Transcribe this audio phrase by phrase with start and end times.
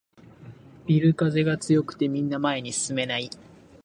[0.87, 3.29] ビル風が強くてみんな前に進めない